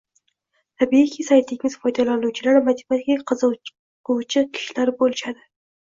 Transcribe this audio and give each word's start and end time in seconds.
Tabiiyki, 0.83 1.25
saytingiz 1.27 1.75
foydalanuvchilari 1.83 2.63
matematikaga 2.69 3.21
qiziquvchi 4.13 4.47
kishilar 4.59 4.93
bo’lishadi 5.03 5.45